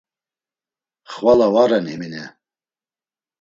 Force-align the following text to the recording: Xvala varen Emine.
Xvala 1.13 1.47
varen 1.55 1.85
Emine. 1.93 2.23